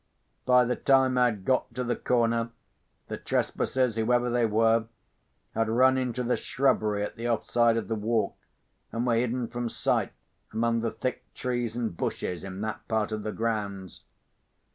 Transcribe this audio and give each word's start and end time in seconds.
By 0.47 0.65
the 0.65 0.75
time 0.75 1.15
I 1.19 1.25
had 1.25 1.45
got 1.45 1.75
to 1.75 1.83
the 1.83 1.95
corner, 1.95 2.49
the 3.07 3.17
trespassers, 3.17 3.97
whoever 3.97 4.31
they 4.31 4.47
were, 4.47 4.85
had 5.53 5.69
run 5.69 5.95
into 5.95 6.23
the 6.23 6.35
shrubbery 6.37 7.03
at 7.03 7.17
the 7.17 7.27
off 7.27 7.47
side 7.47 7.77
of 7.77 7.87
the 7.87 7.93
walk, 7.93 8.35
and 8.91 9.05
were 9.05 9.13
hidden 9.13 9.47
from 9.47 9.69
sight 9.69 10.13
among 10.51 10.79
the 10.81 10.89
thick 10.89 11.31
trees 11.35 11.75
and 11.75 11.95
bushes 11.95 12.43
in 12.43 12.61
that 12.61 12.87
part 12.87 13.11
of 13.11 13.21
the 13.21 13.31
grounds. 13.31 14.01